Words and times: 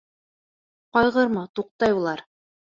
Ҡайғырма, 0.97 1.45
туҡтай 1.61 1.95
улар. 1.99 2.25